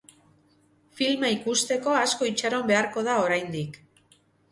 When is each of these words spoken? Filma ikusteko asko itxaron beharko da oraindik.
Filma 0.99 1.29
ikusteko 1.33 1.93
asko 1.97 2.29
itxaron 2.29 2.65
beharko 2.73 3.05
da 3.09 3.19
oraindik. 3.27 3.79